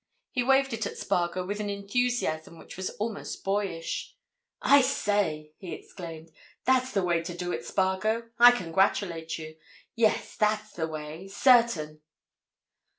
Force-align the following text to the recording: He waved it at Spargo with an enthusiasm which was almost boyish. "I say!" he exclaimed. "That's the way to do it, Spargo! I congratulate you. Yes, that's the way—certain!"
He 0.31 0.41
waved 0.41 0.73
it 0.73 0.87
at 0.87 0.97
Spargo 0.97 1.45
with 1.45 1.59
an 1.59 1.69
enthusiasm 1.69 2.57
which 2.57 2.75
was 2.75 2.89
almost 2.89 3.43
boyish. 3.43 4.15
"I 4.59 4.81
say!" 4.81 5.53
he 5.59 5.73
exclaimed. 5.73 6.31
"That's 6.65 6.91
the 6.91 7.03
way 7.03 7.21
to 7.21 7.37
do 7.37 7.51
it, 7.51 7.65
Spargo! 7.67 8.31
I 8.39 8.49
congratulate 8.49 9.37
you. 9.37 9.57
Yes, 9.95 10.35
that's 10.37 10.73
the 10.73 10.87
way—certain!" 10.87 12.01